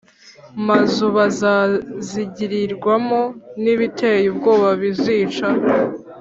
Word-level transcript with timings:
mazu 0.67 1.05
bazazigirirwamo 1.17 3.21
n 3.61 3.63
ibiteye 3.73 4.25
ubwoba 4.33 4.67
Bizica 4.81 5.47